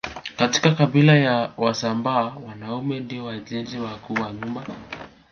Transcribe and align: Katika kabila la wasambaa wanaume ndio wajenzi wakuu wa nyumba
Katika 0.37 0.75
kabila 0.75 1.19
la 1.19 1.51
wasambaa 1.57 2.33
wanaume 2.47 2.99
ndio 2.99 3.25
wajenzi 3.25 3.79
wakuu 3.79 4.13
wa 4.13 4.33
nyumba 4.33 4.65